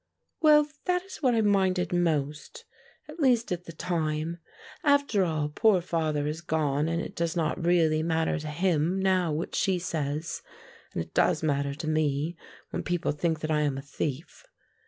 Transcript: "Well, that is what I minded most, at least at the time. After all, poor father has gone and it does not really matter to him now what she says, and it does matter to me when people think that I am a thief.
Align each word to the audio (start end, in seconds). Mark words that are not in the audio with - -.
"Well, 0.41 0.67
that 0.85 1.03
is 1.03 1.17
what 1.17 1.35
I 1.35 1.41
minded 1.41 1.93
most, 1.93 2.65
at 3.07 3.19
least 3.19 3.51
at 3.51 3.65
the 3.65 3.71
time. 3.71 4.39
After 4.83 5.23
all, 5.23 5.49
poor 5.49 5.79
father 5.79 6.25
has 6.25 6.41
gone 6.41 6.89
and 6.89 6.99
it 6.99 7.15
does 7.15 7.35
not 7.35 7.63
really 7.63 8.01
matter 8.01 8.39
to 8.39 8.47
him 8.47 8.99
now 8.99 9.31
what 9.31 9.53
she 9.53 9.77
says, 9.77 10.41
and 10.95 11.03
it 11.03 11.13
does 11.13 11.43
matter 11.43 11.75
to 11.75 11.87
me 11.87 12.35
when 12.71 12.81
people 12.81 13.11
think 13.11 13.41
that 13.41 13.51
I 13.51 13.61
am 13.61 13.77
a 13.77 13.83
thief. 13.83 14.47